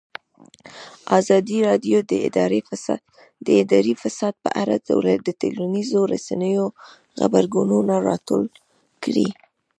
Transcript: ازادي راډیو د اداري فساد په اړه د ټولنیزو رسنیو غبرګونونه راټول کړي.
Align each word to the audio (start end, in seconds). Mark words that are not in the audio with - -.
ازادي 1.19 1.57
راډیو 1.67 1.97
د 3.47 3.49
اداري 3.77 3.93
فساد 4.01 4.33
په 4.43 4.49
اړه 4.61 4.75
د 5.27 5.29
ټولنیزو 5.43 5.99
رسنیو 6.13 6.65
غبرګونونه 7.19 7.93
راټول 8.09 8.43
کړي. 9.03 9.27